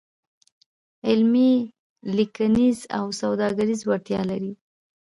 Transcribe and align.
علمي، 1.07 1.53
لیکنیز 2.15 2.79
او 2.97 3.05
سوداګریز 3.21 3.79
وړتیا 3.85 4.21
لري. 4.31 4.53